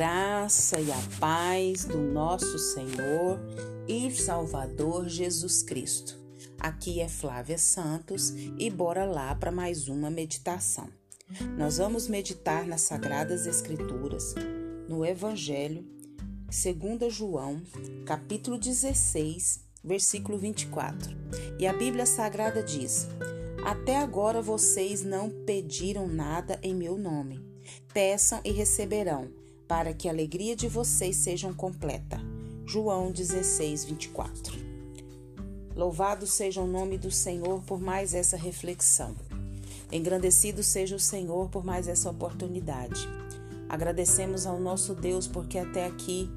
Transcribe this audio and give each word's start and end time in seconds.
graça 0.00 0.80
e 0.80 0.90
a 0.90 1.18
paz 1.18 1.84
do 1.84 1.98
nosso 1.98 2.58
Senhor 2.58 3.38
e 3.86 4.10
Salvador 4.10 5.06
Jesus 5.06 5.62
Cristo. 5.62 6.18
Aqui 6.58 7.02
é 7.02 7.06
Flávia 7.06 7.58
Santos 7.58 8.32
e 8.58 8.70
bora 8.70 9.04
lá 9.04 9.34
para 9.34 9.52
mais 9.52 9.88
uma 9.88 10.08
meditação. 10.10 10.88
Nós 11.58 11.76
vamos 11.76 12.08
meditar 12.08 12.66
nas 12.66 12.80
Sagradas 12.80 13.46
Escrituras, 13.46 14.34
no 14.88 15.04
Evangelho, 15.04 15.86
segundo 16.50 17.10
João, 17.10 17.60
capítulo 18.06 18.56
16, 18.56 19.60
versículo 19.84 20.38
24. 20.38 21.14
E 21.58 21.66
a 21.66 21.74
Bíblia 21.74 22.06
Sagrada 22.06 22.62
diz: 22.62 23.06
Até 23.66 23.98
agora 23.98 24.40
vocês 24.40 25.04
não 25.04 25.28
pediram 25.44 26.08
nada 26.08 26.58
em 26.62 26.74
meu 26.74 26.96
nome. 26.96 27.38
Peçam 27.92 28.40
e 28.42 28.50
receberão 28.50 29.39
para 29.70 29.94
que 29.94 30.08
a 30.08 30.10
alegria 30.10 30.56
de 30.56 30.66
vocês 30.66 31.14
seja 31.14 31.52
completa. 31.52 32.20
João 32.66 33.12
16, 33.12 33.84
24. 33.84 34.58
Louvado 35.76 36.26
seja 36.26 36.60
o 36.60 36.66
nome 36.66 36.98
do 36.98 37.08
Senhor 37.08 37.62
por 37.62 37.80
mais 37.80 38.12
essa 38.12 38.36
reflexão. 38.36 39.14
Engrandecido 39.92 40.64
seja 40.64 40.96
o 40.96 40.98
Senhor 40.98 41.48
por 41.50 41.64
mais 41.64 41.86
essa 41.86 42.10
oportunidade. 42.10 43.08
Agradecemos 43.68 44.44
ao 44.44 44.58
nosso 44.58 44.92
Deus 44.92 45.28
porque 45.28 45.56
até 45.56 45.86
aqui 45.86 46.28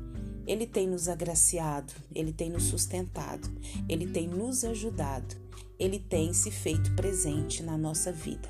ele 0.45 0.67
tem 0.67 0.87
nos 0.87 1.09
agraciado, 1.09 1.91
ele 2.13 2.31
tem 2.31 2.51
nos 2.51 2.65
sustentado, 2.65 3.49
ele 3.89 4.05
tem 4.05 4.27
nos 4.27 4.63
ajudado, 4.63 5.35
ele 5.79 5.97
tem 5.97 6.33
se 6.33 6.51
feito 6.51 6.93
presente 6.93 7.63
na 7.63 7.79
nossa 7.79 8.11
vida. 8.11 8.47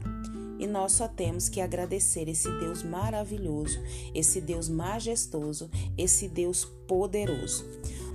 E 0.63 0.67
nós 0.67 0.93
só 0.93 1.09
temos 1.09 1.49
que 1.49 1.59
agradecer 1.59 2.29
esse 2.29 2.49
Deus 2.57 2.83
maravilhoso, 2.83 3.83
esse 4.15 4.39
Deus 4.39 4.69
majestoso, 4.69 5.69
esse 5.97 6.29
Deus 6.29 6.63
poderoso. 6.87 7.65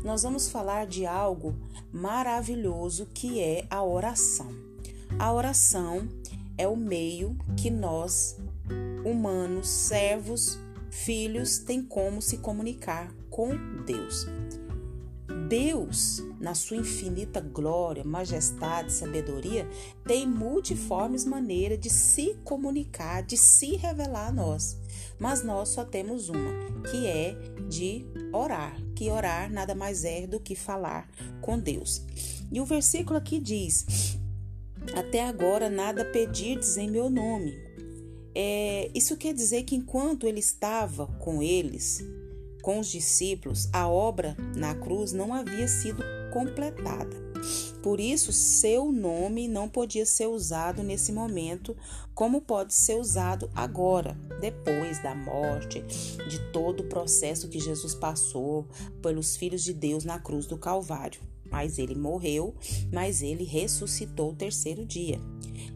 Nós 0.03 0.23
vamos 0.23 0.49
falar 0.49 0.87
de 0.87 1.05
algo 1.05 1.55
maravilhoso 1.93 3.07
que 3.13 3.39
é 3.39 3.67
a 3.69 3.85
oração. 3.85 4.49
A 5.19 5.31
oração 5.31 6.09
é 6.57 6.67
o 6.67 6.75
meio 6.75 7.37
que 7.55 7.69
nós, 7.69 8.39
humanos, 9.05 9.69
servos, 9.69 10.59
filhos, 10.91 11.59
tem 11.59 11.83
como 11.83 12.23
se 12.23 12.39
comunicar 12.39 13.12
com 13.29 13.51
Deus. 13.85 14.27
Deus, 15.47 16.22
na 16.41 16.55
sua 16.55 16.78
infinita 16.78 17.41
glória, 17.41 18.05
majestade, 18.05 18.92
sabedoria, 18.92 19.69
tem 20.06 20.27
multiformes 20.27 21.25
maneiras 21.25 21.78
de 21.78 21.91
se 21.91 22.34
comunicar, 22.44 23.22
de 23.22 23.36
se 23.36 23.77
revelar 23.77 24.28
a 24.28 24.33
nós. 24.33 24.77
Mas 25.19 25.42
nós 25.42 25.69
só 25.69 25.84
temos 25.84 26.28
uma, 26.28 26.50
que 26.91 27.06
é 27.06 27.34
de 27.69 28.05
orar, 28.33 28.77
que 28.94 29.11
orar 29.11 29.53
nada 29.53 29.75
mais 29.75 30.05
é 30.05 30.27
do 30.27 30.41
que 30.41 30.55
falar 30.55 31.09
com 31.41 31.59
Deus. 31.59 32.03
E 32.50 32.61
o 32.61 32.64
versículo 32.64 33.19
aqui 33.19 33.39
diz: 33.39 34.19
Até 34.94 35.25
agora 35.25 35.69
nada 35.69 36.05
pedirdes 36.05 36.77
em 36.77 36.91
meu 36.91 37.11
nome. 37.11 37.69
É, 38.34 38.91
isso 38.94 39.16
quer 39.16 39.34
dizer 39.34 39.64
que 39.64 39.75
enquanto 39.75 40.27
ele 40.27 40.39
estava 40.39 41.06
com 41.19 41.42
eles, 41.42 42.05
com 42.69 42.81
os 42.81 42.89
discípulos, 42.89 43.67
a 43.73 43.89
obra 43.89 44.37
na 44.55 44.75
cruz 44.75 45.11
não 45.11 45.33
havia 45.33 45.67
sido 45.67 46.05
completada. 46.31 47.17
Por 47.83 47.99
isso, 47.99 48.31
seu 48.31 48.93
nome 48.93 49.49
não 49.49 49.71
podia 49.71 50.05
ser 50.05 50.27
usado 50.27 50.83
nesse 50.83 51.11
momento, 51.11 51.75
como 52.15 52.43
pode 52.43 52.75
ser 52.75 52.97
usado 52.97 53.51
agora, 53.55 54.19
depois 54.39 55.03
da 55.03 55.15
morte, 55.15 55.81
de 56.28 56.39
todo 56.53 56.81
o 56.81 56.89
processo 56.91 57.49
que 57.49 57.59
Jesus 57.59 57.95
passou 57.95 58.69
pelos 59.01 59.34
filhos 59.34 59.65
de 59.65 59.73
Deus 59.73 60.05
na 60.05 60.19
cruz 60.19 60.45
do 60.45 60.59
Calvário. 60.59 61.23
Mas 61.51 61.78
ele 61.78 61.95
morreu, 61.95 62.55
mas 62.93 63.23
ele 63.23 63.45
ressuscitou 63.45 64.33
o 64.33 64.37
terceiro 64.37 64.84
dia. 64.84 65.19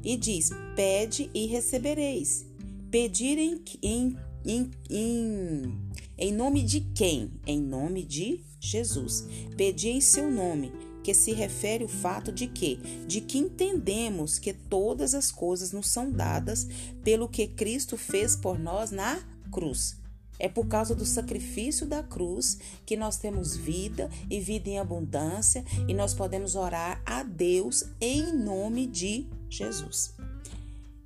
E 0.05 0.15
diz: 0.15 0.51
Pede 0.77 1.31
e 1.33 1.47
recebereis. 1.47 2.45
Pedir 2.91 3.39
em, 3.83 4.15
em, 4.45 4.71
em, 4.91 5.79
em 6.19 6.33
nome 6.33 6.63
de 6.63 6.81
quem? 6.81 7.33
Em 7.47 7.61
nome 7.61 8.05
de 8.05 8.41
Jesus. 8.61 9.27
Pedi 9.57 9.89
em 9.89 10.01
seu 10.01 10.31
nome, 10.31 10.73
que 11.03 11.13
se 11.13 11.33
refere 11.33 11.83
ao 11.83 11.89
fato 11.89 12.31
de 12.31 12.47
que, 12.47 12.77
de 13.07 13.21
que 13.21 13.39
entendemos 13.39 14.39
que 14.39 14.53
todas 14.53 15.15
as 15.15 15.31
coisas 15.31 15.73
nos 15.73 15.89
são 15.89 16.11
dadas 16.11 16.67
pelo 17.03 17.29
que 17.29 17.47
Cristo 17.47 17.97
fez 17.97 18.37
por 18.37 18.59
nós 18.59 18.91
na 18.91 19.21
cruz. 19.51 20.01
É 20.39 20.49
por 20.49 20.67
causa 20.67 20.95
do 20.95 21.05
sacrifício 21.05 21.87
da 21.87 22.03
cruz 22.03 22.59
que 22.85 22.97
nós 22.97 23.17
temos 23.17 23.57
vida 23.57 24.11
e 24.29 24.41
vida 24.41 24.69
em 24.69 24.79
abundância 24.79 25.65
e 25.87 25.95
nós 25.95 26.15
podemos 26.15 26.57
orar 26.57 27.01
a 27.07 27.23
Deus 27.23 27.85
em 28.01 28.33
nome 28.33 28.87
de 28.87 29.27
Jesus. 29.49 30.15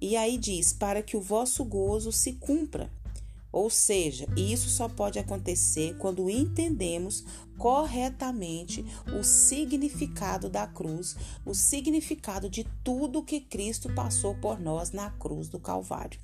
E 0.01 0.17
aí 0.17 0.39
diz: 0.39 0.73
para 0.73 1.03
que 1.03 1.17
o 1.17 1.21
vosso 1.21 1.65
gozo 1.65 2.13
se 2.13 2.35
cumpra. 2.35 2.91
Ou 3.56 3.71
seja, 3.71 4.27
isso 4.37 4.69
só 4.69 4.87
pode 4.87 5.19
acontecer 5.19 5.97
quando 5.97 6.28
entendemos 6.28 7.25
corretamente 7.56 8.84
o 9.19 9.25
significado 9.25 10.50
da 10.50 10.67
cruz, 10.67 11.17
o 11.43 11.55
significado 11.55 12.50
de 12.50 12.65
tudo 12.84 13.22
que 13.22 13.41
Cristo 13.41 13.91
passou 13.95 14.34
por 14.34 14.61
nós 14.61 14.93
na 14.93 15.09
cruz 15.09 15.49
do 15.49 15.59
Calvário. 15.59 16.21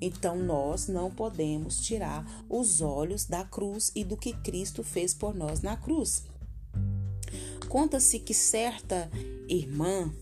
Então 0.00 0.36
nós 0.36 0.88
não 0.88 1.08
podemos 1.08 1.80
tirar 1.86 2.26
os 2.50 2.80
olhos 2.80 3.26
da 3.26 3.44
cruz 3.44 3.92
e 3.94 4.02
do 4.02 4.16
que 4.16 4.32
Cristo 4.32 4.82
fez 4.82 5.14
por 5.14 5.36
nós 5.36 5.62
na 5.62 5.76
cruz. 5.76 6.24
Conta-se 7.68 8.18
que 8.18 8.34
certa 8.34 9.08
irmã 9.48 10.12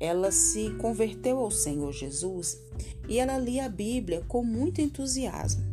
ela 0.00 0.32
se 0.32 0.70
converteu 0.80 1.38
ao 1.38 1.50
Senhor 1.50 1.92
Jesus 1.92 2.58
e 3.06 3.18
ela 3.18 3.36
lia 3.36 3.66
a 3.66 3.68
Bíblia 3.68 4.24
com 4.26 4.42
muito 4.42 4.80
entusiasmo. 4.80 5.71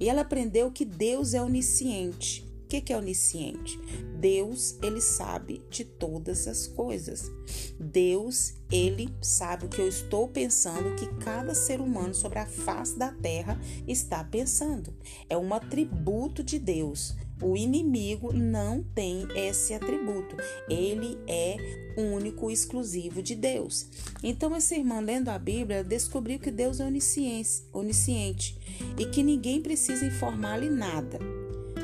E 0.00 0.08
ela 0.08 0.22
aprendeu 0.22 0.72
que 0.72 0.84
Deus 0.84 1.34
é 1.34 1.42
onisciente. 1.42 2.48
O 2.64 2.68
que 2.70 2.92
é 2.92 2.96
onisciente? 2.96 3.78
Deus, 4.18 4.78
ele 4.82 5.00
sabe 5.00 5.62
de 5.68 5.84
todas 5.84 6.48
as 6.48 6.66
coisas. 6.66 7.30
Deus, 7.78 8.54
ele 8.70 9.12
sabe 9.20 9.66
o 9.66 9.68
que 9.68 9.80
eu 9.80 9.88
estou 9.88 10.28
pensando, 10.28 10.94
que 10.94 11.06
cada 11.16 11.54
ser 11.54 11.80
humano 11.80 12.14
sobre 12.14 12.38
a 12.38 12.46
face 12.46 12.96
da 12.96 13.12
terra 13.12 13.60
está 13.86 14.22
pensando. 14.24 14.94
É 15.28 15.36
um 15.36 15.52
atributo 15.52 16.42
de 16.42 16.58
Deus. 16.58 17.16
O 17.42 17.56
inimigo 17.56 18.32
não 18.32 18.82
tem 18.82 19.26
esse 19.34 19.72
atributo. 19.72 20.36
Ele 20.68 21.18
é 21.26 21.56
único, 21.96 22.50
exclusivo 22.50 23.22
de 23.22 23.34
Deus. 23.34 23.86
Então, 24.22 24.54
essa 24.54 24.74
irmã, 24.74 25.00
lendo 25.00 25.28
a 25.28 25.38
Bíblia, 25.38 25.82
descobriu 25.82 26.38
que 26.38 26.50
Deus 26.50 26.80
é 26.80 26.84
onisciente, 26.84 28.58
e 28.98 29.06
que 29.06 29.22
ninguém 29.22 29.60
precisa 29.60 30.04
informar-lhe 30.04 30.68
nada. 30.68 31.18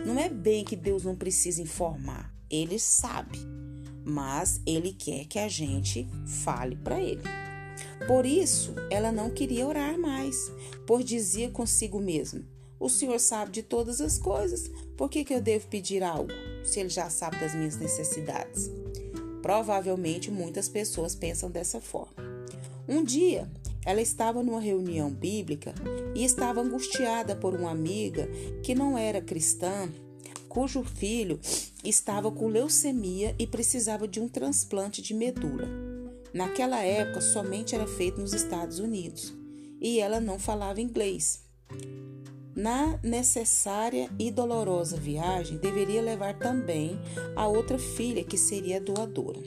Não 0.05 0.19
é 0.19 0.29
bem 0.29 0.65
que 0.65 0.77
Deus 0.77 1.05
não 1.05 1.17
precisa 1.17 1.61
informar, 1.61 2.33
ele 2.49 2.79
sabe, 2.79 3.39
mas 4.05 4.61
ele 4.65 4.93
quer 4.93 5.25
que 5.25 5.39
a 5.39 5.49
gente 5.49 6.09
fale 6.45 6.77
para 6.77 7.01
ele. 7.01 7.23
Por 8.07 8.25
isso, 8.25 8.75
ela 8.91 9.11
não 9.11 9.31
queria 9.31 9.67
orar 9.67 9.99
mais, 9.99 10.53
pois 10.87 11.05
dizia 11.05 11.51
consigo 11.51 11.99
mesma: 11.99 12.43
o 12.79 12.89
Senhor 12.89 13.19
sabe 13.19 13.51
de 13.51 13.63
todas 13.63 14.01
as 14.01 14.19
coisas. 14.19 14.71
Por 14.97 15.11
que, 15.11 15.25
que 15.25 15.35
eu 15.35 15.41
devo 15.41 15.67
pedir 15.69 16.03
algo 16.03 16.33
se 16.65 16.81
Ele 16.81 16.89
já 16.89 17.11
sabe 17.11 17.39
das 17.39 17.55
minhas 17.55 17.77
necessidades? 17.77 18.71
Provavelmente 19.43 20.31
muitas 20.31 20.69
pessoas 20.69 21.15
pensam 21.15 21.51
dessa 21.51 21.81
forma. 21.81 22.15
Um 22.89 23.05
dia, 23.05 23.51
ela 23.85 24.01
estava 24.01 24.43
numa 24.43 24.61
reunião 24.61 25.11
bíblica 25.11 25.75
e 26.15 26.25
estava 26.25 26.61
angustiada 26.61 27.37
por 27.37 27.55
uma 27.55 27.71
amiga 27.71 28.29
que 28.63 28.75
não 28.75 28.97
era 28.97 29.21
cristã, 29.21 29.89
cujo 30.49 30.83
filho 30.83 31.39
estava 31.85 32.31
com 32.31 32.49
leucemia 32.49 33.35
e 33.39 33.47
precisava 33.47 34.09
de 34.09 34.19
um 34.19 34.29
transplante 34.29 35.03
de 35.03 35.13
medula. 35.15 35.69
Naquela 36.33 36.81
época, 36.83 37.21
somente 37.21 37.75
era 37.75 37.87
feito 37.87 38.21
nos 38.21 38.33
Estados 38.33 38.79
Unidos 38.79 39.35
e 39.81 40.01
ela 40.01 40.21
não 40.21 40.39
falava 40.39 40.81
inglês. 40.81 41.43
Na 42.57 42.99
necessária 43.03 44.09
e 44.19 44.31
dolorosa 44.31 44.97
viagem, 44.97 45.59
deveria 45.59 46.01
levar 46.01 46.39
também 46.39 46.99
a 47.37 47.47
outra 47.47 47.79
filha, 47.79 48.25
que 48.25 48.39
seria 48.39 48.81
doadora. 48.81 49.43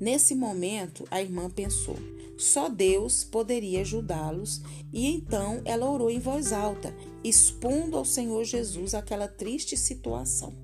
Nesse 0.00 0.34
momento, 0.34 1.06
a 1.10 1.20
irmã 1.20 1.50
pensou: 1.50 1.98
só 2.38 2.70
Deus 2.70 3.24
poderia 3.24 3.82
ajudá-los, 3.82 4.62
e 4.90 5.06
então 5.06 5.60
ela 5.66 5.84
orou 5.90 6.10
em 6.10 6.18
voz 6.18 6.50
alta, 6.50 6.96
expondo 7.22 7.98
ao 7.98 8.06
Senhor 8.06 8.42
Jesus 8.44 8.94
aquela 8.94 9.28
triste 9.28 9.76
situação. 9.76 10.54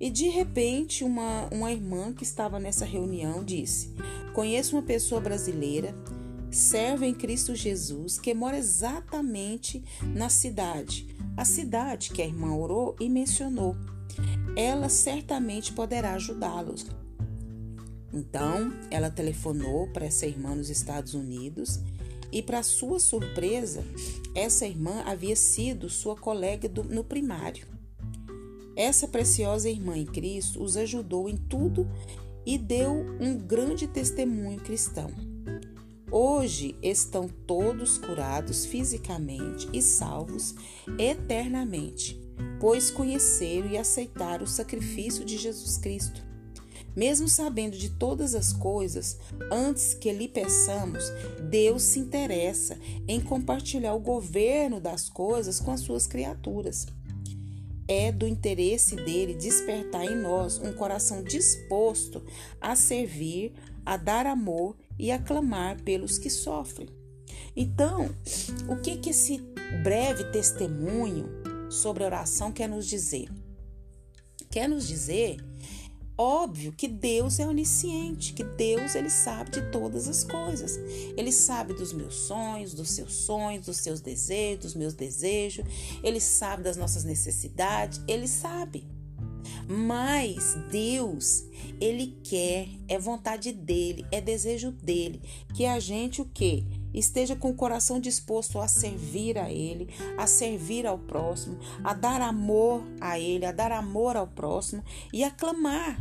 E 0.00 0.08
de 0.08 0.28
repente, 0.28 1.04
uma, 1.04 1.46
uma 1.52 1.70
irmã 1.70 2.14
que 2.14 2.22
estava 2.22 2.58
nessa 2.58 2.86
reunião 2.86 3.44
disse: 3.44 3.94
Conheço 4.32 4.76
uma 4.76 4.82
pessoa 4.82 5.20
brasileira 5.20 5.94
servo 6.50 7.04
em 7.04 7.14
Cristo 7.14 7.54
Jesus, 7.54 8.18
que 8.18 8.34
mora 8.34 8.58
exatamente 8.58 9.84
na 10.02 10.28
cidade, 10.28 11.14
a 11.36 11.44
cidade 11.44 12.10
que 12.10 12.22
a 12.22 12.26
irmã 12.26 12.54
orou 12.54 12.96
e 12.98 13.08
mencionou. 13.08 13.76
Ela 14.56 14.88
certamente 14.88 15.72
poderá 15.72 16.14
ajudá-los. 16.14 16.86
Então, 18.12 18.72
ela 18.90 19.10
telefonou 19.10 19.86
para 19.88 20.06
essa 20.06 20.26
irmã 20.26 20.54
nos 20.54 20.70
Estados 20.70 21.14
Unidos 21.14 21.80
e, 22.32 22.42
para 22.42 22.62
sua 22.62 22.98
surpresa, 22.98 23.84
essa 24.34 24.66
irmã 24.66 25.02
havia 25.04 25.36
sido 25.36 25.88
sua 25.88 26.16
colega 26.16 26.68
do, 26.68 26.82
no 26.82 27.04
primário. 27.04 27.66
Essa 28.74 29.08
preciosa 29.08 29.68
irmã 29.68 29.96
em 29.96 30.06
Cristo 30.06 30.62
os 30.62 30.76
ajudou 30.76 31.28
em 31.28 31.36
tudo 31.36 31.88
e 32.46 32.56
deu 32.56 32.92
um 33.20 33.36
grande 33.36 33.86
testemunho 33.86 34.60
cristão. 34.60 35.10
Hoje 36.10 36.74
estão 36.82 37.28
todos 37.28 37.98
curados 37.98 38.64
fisicamente 38.64 39.68
e 39.74 39.82
salvos 39.82 40.54
eternamente, 40.98 42.18
pois 42.58 42.90
conheceram 42.90 43.68
e 43.68 43.76
aceitaram 43.76 44.44
o 44.44 44.48
sacrifício 44.48 45.22
de 45.22 45.36
Jesus 45.36 45.76
Cristo. 45.76 46.26
Mesmo 46.96 47.28
sabendo 47.28 47.76
de 47.76 47.90
todas 47.90 48.34
as 48.34 48.54
coisas, 48.54 49.18
antes 49.52 49.92
que 49.92 50.10
lhe 50.10 50.26
peçamos, 50.26 51.04
Deus 51.50 51.82
se 51.82 51.98
interessa 51.98 52.78
em 53.06 53.20
compartilhar 53.20 53.92
o 53.92 54.00
governo 54.00 54.80
das 54.80 55.10
coisas 55.10 55.60
com 55.60 55.70
as 55.70 55.80
suas 55.80 56.06
criaturas. 56.06 56.86
É 57.86 58.10
do 58.10 58.26
interesse 58.26 58.96
dele 58.96 59.34
despertar 59.34 60.06
em 60.06 60.16
nós 60.16 60.58
um 60.58 60.72
coração 60.72 61.22
disposto 61.22 62.22
a 62.60 62.74
servir, 62.74 63.52
a 63.84 63.98
dar 63.98 64.26
amor 64.26 64.74
e 64.98 65.10
a 65.10 65.18
clamar 65.18 65.80
pelos 65.82 66.18
que 66.18 66.30
sofrem. 66.30 66.88
Então, 67.54 68.10
o 68.68 68.76
que, 68.76 68.96
que 68.96 69.10
esse 69.10 69.38
breve 69.82 70.24
testemunho 70.32 71.28
sobre 71.70 72.04
oração 72.04 72.52
quer 72.52 72.68
nos 72.68 72.86
dizer? 72.86 73.28
Quer 74.50 74.68
nos 74.68 74.86
dizer 74.86 75.38
Óbvio 76.20 76.72
que 76.72 76.88
Deus 76.88 77.38
é 77.38 77.46
onisciente, 77.46 78.32
que 78.32 78.42
Deus 78.42 78.96
ele 78.96 79.08
sabe 79.08 79.52
de 79.52 79.70
todas 79.70 80.08
as 80.08 80.24
coisas. 80.24 80.76
Ele 81.16 81.30
sabe 81.30 81.72
dos 81.74 81.92
meus 81.92 82.16
sonhos, 82.16 82.74
dos 82.74 82.90
seus 82.90 83.14
sonhos, 83.14 83.66
dos 83.66 83.76
seus 83.76 84.00
desejos, 84.00 84.64
dos 84.64 84.74
meus 84.74 84.94
desejos. 84.94 85.64
Ele 86.02 86.18
sabe 86.18 86.64
das 86.64 86.76
nossas 86.76 87.04
necessidades, 87.04 88.00
ele 88.08 88.26
sabe. 88.26 88.84
Mas 89.68 90.54
Deus, 90.70 91.44
ele 91.78 92.18
quer, 92.24 92.68
é 92.88 92.98
vontade 92.98 93.52
dele, 93.52 94.06
é 94.10 94.18
desejo 94.18 94.72
dele, 94.72 95.20
que 95.54 95.66
a 95.66 95.78
gente 95.78 96.22
o 96.22 96.24
quê? 96.24 96.64
Esteja 96.94 97.36
com 97.36 97.50
o 97.50 97.54
coração 97.54 98.00
disposto 98.00 98.58
a 98.58 98.66
servir 98.66 99.36
a 99.36 99.52
ele, 99.52 99.88
a 100.16 100.26
servir 100.26 100.86
ao 100.86 100.98
próximo, 100.98 101.58
a 101.84 101.92
dar 101.92 102.22
amor 102.22 102.82
a 102.98 103.18
ele, 103.18 103.44
a 103.44 103.52
dar 103.52 103.70
amor 103.70 104.16
ao 104.16 104.26
próximo 104.26 104.82
e 105.12 105.22
a 105.22 105.30
clamar 105.30 105.98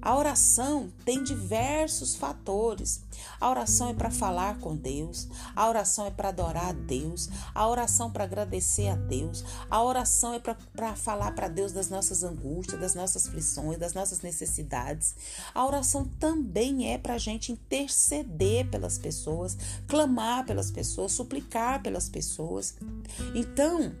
a 0.00 0.16
oração 0.16 0.92
tem 1.04 1.22
diversos 1.22 2.14
fatores. 2.14 3.02
A 3.40 3.50
oração 3.50 3.88
é 3.88 3.94
para 3.94 4.10
falar 4.10 4.58
com 4.58 4.76
Deus, 4.76 5.28
a 5.54 5.68
oração 5.68 6.06
é 6.06 6.10
para 6.10 6.28
adorar 6.28 6.68
a 6.68 6.72
Deus, 6.72 7.28
a 7.54 7.66
oração 7.66 8.10
para 8.10 8.24
agradecer 8.24 8.88
a 8.88 8.94
Deus, 8.94 9.44
a 9.68 9.82
oração 9.82 10.34
é 10.34 10.38
para 10.38 10.94
falar 10.94 11.32
para 11.32 11.48
Deus 11.48 11.72
das 11.72 11.88
nossas 11.88 12.22
angústias, 12.22 12.80
das 12.80 12.94
nossas 12.94 13.26
aflições, 13.26 13.78
das 13.78 13.92
nossas 13.92 14.20
necessidades. 14.20 15.16
A 15.52 15.66
oração 15.66 16.04
também 16.20 16.92
é 16.92 16.98
para 16.98 17.14
a 17.14 17.18
gente 17.18 17.50
interceder 17.50 18.68
pelas 18.70 18.98
pessoas, 18.98 19.56
clamar 19.86 20.46
pelas 20.46 20.70
pessoas, 20.70 21.12
suplicar 21.12 21.82
pelas 21.82 22.08
pessoas. 22.08 22.74
Então, 23.34 23.92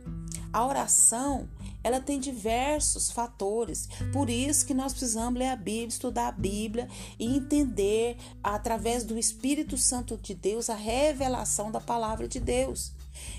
a 0.52 0.66
oração 0.66 1.48
ela 1.88 2.00
tem 2.00 2.20
diversos 2.20 3.10
fatores. 3.10 3.88
Por 4.12 4.28
isso 4.28 4.66
que 4.66 4.74
nós 4.74 4.92
precisamos 4.92 5.38
ler 5.38 5.48
a 5.48 5.56
Bíblia, 5.56 5.88
estudar 5.88 6.28
a 6.28 6.32
Bíblia 6.32 6.86
e 7.18 7.24
entender 7.24 8.18
através 8.42 9.04
do 9.04 9.18
Espírito 9.18 9.78
Santo 9.78 10.18
de 10.18 10.34
Deus 10.34 10.68
a 10.68 10.74
revelação 10.74 11.72
da 11.72 11.80
palavra 11.80 12.28
de 12.28 12.38
Deus. 12.38 12.92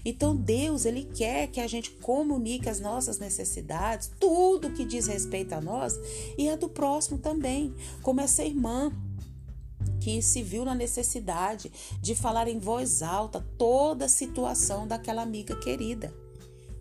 Então 0.04 0.36
Deus, 0.36 0.84
ele 0.84 1.04
quer 1.04 1.48
que 1.48 1.62
a 1.62 1.68
gente 1.68 1.92
comunique 1.92 2.68
as 2.68 2.80
nossas 2.80 3.20
necessidades, 3.20 4.12
tudo 4.20 4.72
que 4.72 4.84
diz 4.84 5.06
respeito 5.06 5.54
a 5.54 5.62
nós 5.62 5.94
e 6.38 6.50
a 6.50 6.56
do 6.56 6.68
próximo 6.68 7.20
também, 7.20 7.74
como 8.02 8.20
essa 8.20 8.44
irmã 8.44 8.92
que 10.02 10.22
se 10.24 10.42
viu 10.42 10.66
na 10.66 10.74
necessidade 10.74 11.72
de 12.02 12.16
falar 12.16 12.48
em 12.48 12.58
voz 12.58 13.04
alta 13.04 13.46
toda 13.60 14.06
a 14.06 14.10
situação 14.10 14.88
daquela 14.88 15.22
amiga 15.22 15.56
querida. 15.56 16.12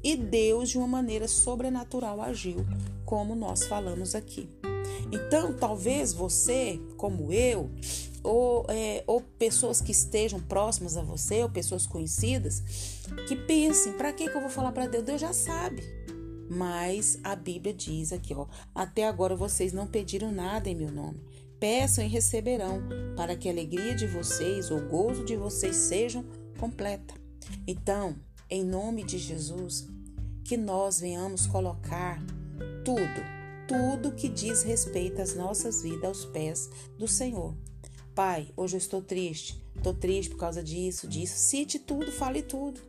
E 0.02 0.16
Deus, 0.16 0.70
de 0.70 0.78
uma 0.78 0.86
maneira 0.86 1.26
sobrenatural, 1.26 2.20
agiu, 2.20 2.64
como 3.04 3.34
nós 3.34 3.64
falamos 3.64 4.14
aqui. 4.14 4.48
Então, 5.12 5.52
talvez 5.54 6.12
você, 6.12 6.80
como 6.96 7.32
eu, 7.32 7.70
ou, 8.22 8.66
é, 8.68 9.02
ou 9.06 9.20
pessoas 9.20 9.80
que 9.80 9.92
estejam 9.92 10.40
próximas 10.40 10.96
a 10.96 11.02
você, 11.02 11.42
ou 11.42 11.48
pessoas 11.48 11.86
conhecidas, 11.86 12.62
que 13.26 13.34
pensem: 13.34 13.92
para 13.94 14.12
que, 14.12 14.28
que 14.28 14.36
eu 14.36 14.40
vou 14.40 14.50
falar 14.50 14.72
para 14.72 14.86
Deus? 14.86 15.04
Deus 15.04 15.20
já 15.20 15.32
sabe. 15.32 15.82
Mas 16.50 17.18
a 17.22 17.36
Bíblia 17.36 17.74
diz 17.74 18.12
aqui, 18.12 18.32
ó, 18.34 18.46
até 18.74 19.06
agora 19.06 19.36
vocês 19.36 19.72
não 19.72 19.86
pediram 19.86 20.32
nada 20.32 20.68
em 20.70 20.74
meu 20.74 20.90
nome. 20.90 21.20
Peçam 21.60 22.04
e 22.04 22.08
receberão, 22.08 22.82
para 23.16 23.36
que 23.36 23.48
a 23.48 23.52
alegria 23.52 23.94
de 23.94 24.06
vocês, 24.06 24.70
o 24.70 24.80
gozo 24.88 25.24
de 25.24 25.36
vocês 25.36 25.76
sejam 25.76 26.24
completa. 26.58 27.14
Então, 27.66 28.16
em 28.50 28.64
nome 28.64 29.04
de 29.04 29.18
Jesus, 29.18 29.86
que 30.44 30.56
nós 30.56 31.00
venhamos 31.00 31.46
colocar 31.46 32.22
tudo, 32.84 33.22
tudo 33.66 34.14
que 34.14 34.28
diz 34.28 34.62
respeito 34.62 35.20
às 35.20 35.34
nossas 35.34 35.82
vidas 35.82 36.04
aos 36.04 36.24
pés 36.24 36.70
do 36.98 37.06
Senhor. 37.06 37.54
Pai, 38.14 38.48
hoje 38.56 38.76
eu 38.76 38.78
estou 38.78 39.02
triste, 39.02 39.62
estou 39.76 39.92
triste 39.92 40.30
por 40.30 40.38
causa 40.38 40.62
disso, 40.62 41.06
disso. 41.06 41.36
Cite 41.36 41.78
tudo, 41.78 42.10
fale 42.10 42.42
tudo. 42.42 42.80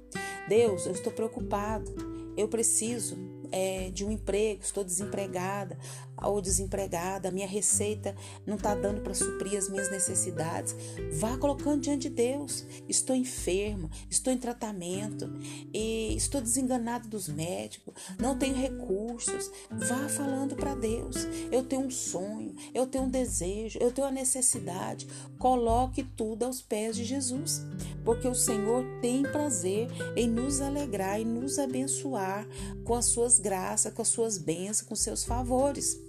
Deus, 0.48 0.86
eu 0.86 0.94
estou 0.94 1.12
preocupado, 1.12 1.94
eu 2.38 2.48
preciso 2.48 3.18
é, 3.52 3.90
de 3.92 4.06
um 4.06 4.12
emprego, 4.12 4.62
estou 4.64 4.84
desempregada 4.84 5.78
ou 6.24 6.42
desempregada, 6.42 7.32
minha 7.32 7.48
receita 7.48 8.16
não 8.46 8.56
está 8.56 8.76
dando 8.76 9.02
para 9.02 9.14
suprir 9.14 9.58
as 9.58 9.70
minhas 9.70 9.92
necessidades. 9.92 10.76
Vá 11.14 11.38
colocando 11.38 11.82
diante 11.82 12.10
de 12.10 12.16
Deus. 12.16 12.66
Estou 12.88 13.16
enferma, 13.16 13.90
estou 14.10 14.32
em 14.32 14.38
tratamento 14.38 15.30
e 15.74 16.16
estou 16.16 16.42
desenganado 16.42 17.08
dos 17.08 17.28
médicos, 17.28 17.94
não 18.20 18.38
tenho 18.38 18.56
recursos. 18.56 19.52
Vá 19.72 20.10
falando 20.10 20.56
para 20.56 20.76
Deus. 20.76 21.16
Eu 21.52 21.64
tenho 21.64 21.84
um 21.84 21.92
sonho, 21.92 22.56
eu 22.74 22.86
tenho 22.86 23.06
um 23.06 23.10
desejo, 23.10 23.80
eu 23.80 23.92
tenho 23.92 24.08
a 24.08 24.12
necessidade. 24.12 25.08
Coloque 25.38 26.04
tudo 26.04 26.44
aos 26.44 26.62
pés 26.62 26.96
de 26.96 27.04
Jesus, 27.04 27.62
porque 28.04 28.28
o 28.28 28.36
Senhor 28.36 28.84
tem 29.02 29.24
prazer 29.24 29.88
em 30.16 30.28
nos 30.28 30.62
alegrar 30.62 31.20
e 31.20 31.26
nos 31.26 31.60
abençoar 31.60 32.48
com 32.84 32.96
as 32.96 33.06
suas 33.06 33.40
graças, 33.40 33.94
com 33.94 34.02
as 34.02 34.08
suas 34.08 34.38
bênçãos, 34.38 34.88
com 34.88 34.96
seus 34.96 35.24
favores. 35.24 36.09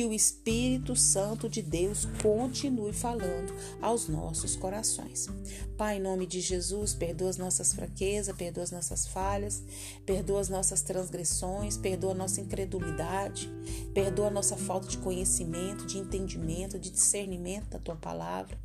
Que 0.00 0.06
o 0.06 0.14
Espírito 0.14 0.96
Santo 0.96 1.46
de 1.46 1.60
Deus 1.60 2.08
continue 2.22 2.90
falando 2.90 3.54
aos 3.82 4.08
nossos 4.08 4.56
corações. 4.56 5.28
Pai, 5.76 5.98
em 5.98 6.00
nome 6.00 6.26
de 6.26 6.40
Jesus, 6.40 6.94
perdoa 6.94 7.28
as 7.28 7.36
nossas 7.36 7.74
fraquezas, 7.74 8.34
perdoa 8.34 8.64
as 8.64 8.70
nossas 8.70 9.06
falhas, 9.06 9.62
perdoa 10.06 10.40
as 10.40 10.48
nossas 10.48 10.80
transgressões, 10.80 11.76
perdoa 11.76 12.12
a 12.12 12.14
nossa 12.14 12.40
incredulidade, 12.40 13.52
perdoa 13.92 14.28
a 14.28 14.30
nossa 14.30 14.56
falta 14.56 14.88
de 14.88 14.96
conhecimento, 14.96 15.84
de 15.84 15.98
entendimento, 15.98 16.78
de 16.78 16.88
discernimento 16.88 17.68
da 17.68 17.78
tua 17.78 17.96
palavra. 17.96 18.58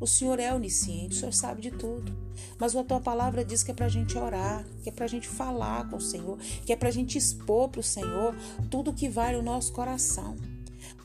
O 0.00 0.06
Senhor 0.06 0.40
é 0.40 0.50
onisciente, 0.54 1.16
o 1.16 1.18
Senhor 1.18 1.34
sabe 1.34 1.60
de 1.60 1.72
tudo. 1.72 2.10
Mas 2.58 2.74
a 2.74 2.82
tua 2.82 3.00
palavra 3.00 3.44
diz 3.44 3.62
que 3.62 3.70
é 3.70 3.74
para 3.74 3.84
a 3.84 3.90
gente 3.90 4.16
orar, 4.16 4.64
que 4.82 4.88
é 4.88 4.92
para 4.92 5.04
a 5.04 5.08
gente 5.08 5.28
falar 5.28 5.90
com 5.90 5.96
o 5.96 6.00
Senhor, 6.00 6.38
que 6.64 6.72
é 6.72 6.76
para 6.76 6.88
a 6.88 6.92
gente 6.92 7.18
expor 7.18 7.68
para 7.68 7.80
o 7.80 7.84
Senhor 7.84 8.34
tudo 8.70 8.94
que 8.94 9.10
vai 9.10 9.36
no 9.36 9.42
nosso 9.42 9.74
coração. 9.74 10.38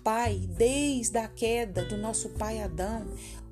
Pai, 0.06 0.40
desde 0.56 1.18
a 1.18 1.28
queda 1.28 1.84
do 1.84 1.98
nosso 1.98 2.30
pai 2.30 2.62
Adão, 2.62 3.08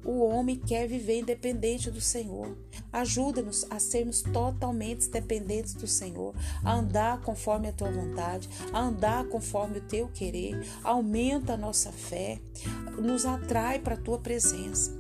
o 0.06 0.24
homem 0.24 0.56
quer 0.56 0.88
viver 0.88 1.22
independente 1.22 1.90
do 1.90 2.00
Senhor. 2.00 2.56
Ajuda-nos 2.92 3.66
a 3.72 3.80
sermos 3.80 4.22
totalmente 4.22 5.10
dependentes 5.10 5.74
do 5.74 5.88
Senhor, 5.88 6.36
a 6.64 6.76
andar 6.76 7.22
conforme 7.22 7.70
a 7.70 7.72
tua 7.72 7.90
vontade, 7.90 8.48
a 8.72 8.82
andar 8.82 9.26
conforme 9.30 9.80
o 9.80 9.88
teu 9.88 10.08
querer. 10.10 10.64
Aumenta 10.84 11.54
a 11.54 11.58
nossa 11.58 11.92
fé, 11.92 12.40
nos 13.00 13.26
atrai 13.26 13.80
para 13.80 13.96
a 13.96 14.00
tua 14.00 14.20
presença. 14.20 14.92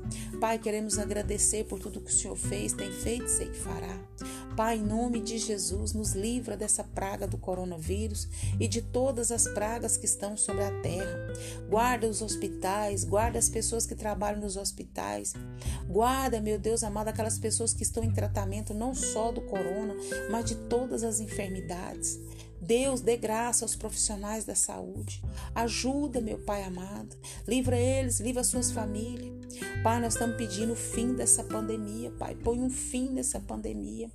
Pai, 0.41 0.57
queremos 0.57 0.98
agradecer 0.98 1.65
por 1.65 1.77
tudo 1.77 2.01
que 2.01 2.10
o 2.10 2.15
Senhor 2.15 2.36
fez, 2.36 2.74
tem 2.74 2.91
feito 2.91 3.25
e 3.25 3.29
sei 3.29 3.48
que 3.48 3.60
fará. 3.60 3.95
Pai, 4.55 4.77
em 4.77 4.83
nome 4.83 5.19
de 5.19 5.39
Jesus, 5.39 5.93
nos 5.93 6.13
livra 6.13 6.55
dessa 6.55 6.83
praga 6.83 7.25
do 7.25 7.39
coronavírus 7.39 8.27
e 8.60 8.67
de 8.67 8.83
todas 8.83 9.31
as 9.31 9.48
pragas 9.48 9.98
que 9.98 10.05
estão 10.05 10.38
sobre 10.38 10.63
a 10.63 10.81
terra. 10.81 11.33
Guarda 11.67 12.07
os 12.07 12.22
hospitais, 12.22 13.03
guarda 13.03 13.39
as 13.39 13.50
pessoas 13.50 13.88
que 13.88 13.95
trabalham 13.95 14.41
nos 14.41 14.55
hospitais. 14.55 15.33
Guarda, 15.88 16.39
meu 16.39 16.60
Deus 16.60 16.83
amado, 16.83 17.07
aquelas 17.07 17.39
pessoas 17.39 17.74
que 17.74 17.81
estão 17.81 18.03
em 18.03 18.13
tratamento 18.13 18.75
não 18.75 18.93
só 18.93 19.31
do 19.31 19.41
corona, 19.41 19.95
mas 20.29 20.45
de 20.45 20.55
todas 20.55 21.03
as 21.03 21.19
enfermidades. 21.19 22.19
Deus, 22.62 23.01
dê 23.01 23.17
graça 23.17 23.65
aos 23.65 23.75
profissionais 23.75 24.45
da 24.45 24.55
saúde. 24.55 25.22
Ajuda, 25.53 26.22
meu 26.22 26.38
Pai 26.38 26.63
amado. 26.63 27.15
Livra 27.48 27.77
eles, 27.77 28.19
livra 28.19 28.43
suas 28.43 28.72
famílias. 28.72 29.33
Pai, 29.83 30.00
nós 30.00 30.13
estamos 30.13 30.38
pedindo 30.38 30.74
o 30.74 30.75
fim 30.75 31.13
dessa 31.13 31.43
pandemia, 31.43 32.12
Pai. 32.12 32.36
Põe 32.36 32.60
um 32.60 32.69
fim 32.69 33.10
nessa 33.10 33.39
pandemia. 33.39 34.10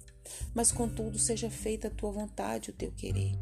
Mas, 0.54 0.72
contudo, 0.72 1.18
seja 1.18 1.50
feita 1.50 1.88
a 1.88 1.90
tua 1.90 2.10
vontade, 2.10 2.70
o 2.70 2.74
teu 2.74 2.92
querer. 2.92 3.32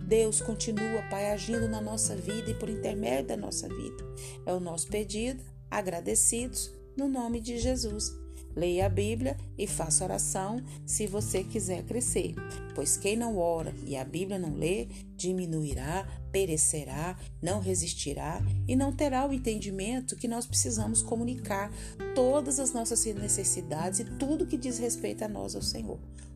Deus 0.00 0.40
continua, 0.40 1.02
Pai, 1.10 1.30
agindo 1.30 1.68
na 1.68 1.80
nossa 1.80 2.16
vida 2.16 2.50
e 2.50 2.54
por 2.54 2.68
intermédio 2.68 3.28
da 3.28 3.36
nossa 3.36 3.68
vida. 3.68 4.04
É 4.46 4.52
o 4.52 4.60
nosso 4.60 4.88
pedido, 4.88 5.42
agradecidos, 5.70 6.72
no 6.96 7.08
nome 7.08 7.40
de 7.40 7.58
Jesus. 7.58 8.12
Leia 8.56 8.86
a 8.86 8.88
Bíblia 8.88 9.36
e 9.56 9.68
faça 9.68 10.02
oração 10.02 10.60
se 10.84 11.06
você 11.06 11.44
quiser 11.44 11.84
crescer, 11.84 12.34
pois 12.74 12.96
quem 12.96 13.16
não 13.16 13.38
ora 13.38 13.72
e 13.86 13.96
a 13.96 14.04
Bíblia 14.04 14.36
não 14.36 14.56
lê, 14.56 14.88
diminuirá, 15.14 16.08
perecerá, 16.32 17.16
não 17.40 17.60
resistirá 17.60 18.42
e 18.66 18.74
não 18.74 18.92
terá 18.92 19.26
o 19.26 19.32
entendimento 19.32 20.16
que 20.16 20.26
nós 20.26 20.44
precisamos 20.44 21.02
comunicar 21.02 21.70
todas 22.16 22.58
as 22.58 22.72
nossas 22.72 23.04
necessidades 23.04 24.00
e 24.00 24.04
tudo 24.04 24.46
que 24.46 24.56
diz 24.56 24.78
respeito 24.78 25.22
a 25.22 25.28
nós 25.28 25.54
ao 25.54 25.62
Senhor. 25.62 26.00